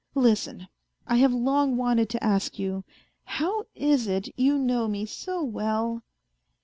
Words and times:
Listen... 0.15 0.67
I 1.05 1.17
have 1.17 1.31
long 1.31 1.77
wanted 1.77 2.09
to 2.09 2.23
ask 2.23 2.57
you, 2.57 2.83
how 3.23 3.67
is 3.75 4.07
it 4.07 4.29
you 4.35 4.57
know 4.57 4.87
me 4.87 5.05
so 5.05 5.43
well 5.43 6.01